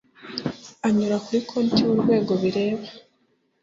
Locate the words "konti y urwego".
1.49-2.31